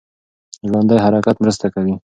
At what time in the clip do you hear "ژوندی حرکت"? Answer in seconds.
0.67-1.35